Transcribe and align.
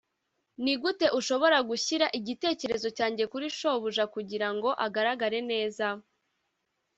nigute 0.63 1.07
ushobora 1.19 1.57
gushira 1.69 2.05
igitekerezo 2.19 2.87
cyanjye 2.97 3.23
kuri 3.31 3.45
shobuja 3.57 4.03
kugirango 4.13 4.69
agaragare 4.85 5.39
neza? 5.51 5.87